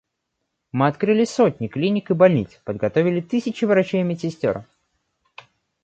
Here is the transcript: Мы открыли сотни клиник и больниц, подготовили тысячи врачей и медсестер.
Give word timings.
Мы 0.71 0.87
открыли 0.87 1.25
сотни 1.25 1.67
клиник 1.67 2.09
и 2.09 2.15
больниц, 2.15 2.59
подготовили 2.65 3.21
тысячи 3.21 3.65
врачей 3.65 4.01
и 4.01 4.03
медсестер. 4.03 4.65